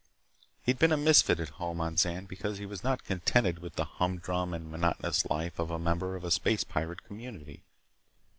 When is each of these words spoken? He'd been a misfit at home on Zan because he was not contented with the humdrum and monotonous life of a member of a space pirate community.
He'd 0.63 0.79
been 0.79 0.91
a 0.91 0.97
misfit 0.97 1.39
at 1.39 1.49
home 1.61 1.79
on 1.79 1.95
Zan 1.95 2.25
because 2.25 2.57
he 2.57 2.65
was 2.65 2.83
not 2.83 3.03
contented 3.03 3.59
with 3.59 3.75
the 3.75 3.85
humdrum 3.85 4.51
and 4.51 4.71
monotonous 4.71 5.27
life 5.27 5.59
of 5.59 5.69
a 5.69 5.77
member 5.77 6.15
of 6.15 6.23
a 6.23 6.31
space 6.31 6.63
pirate 6.63 7.03
community. 7.03 7.61